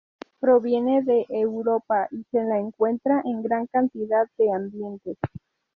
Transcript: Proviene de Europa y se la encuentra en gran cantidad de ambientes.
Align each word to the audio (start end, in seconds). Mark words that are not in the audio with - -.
Proviene 0.39 1.03
de 1.03 1.27
Europa 1.29 2.07
y 2.09 2.25
se 2.31 2.41
la 2.43 2.57
encuentra 2.57 3.21
en 3.23 3.43
gran 3.43 3.67
cantidad 3.67 4.27
de 4.35 4.51
ambientes. 4.51 5.17